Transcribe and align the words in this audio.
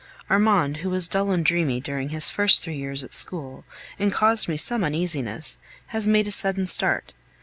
Armand, 0.31 0.77
who 0.77 0.89
was 0.89 1.07
dull 1.07 1.29
and 1.29 1.45
dreamy 1.45 1.79
during 1.79 2.09
his 2.09 2.27
first 2.31 2.63
three 2.63 2.75
years 2.75 3.03
at 3.03 3.13
school, 3.13 3.65
and 3.99 4.11
caused 4.11 4.49
me 4.49 4.57
some 4.57 4.83
uneasiness, 4.83 5.59
has 5.89 6.07
made 6.07 6.25
a 6.25 6.31
sudden 6.31 6.65
start. 6.65 7.13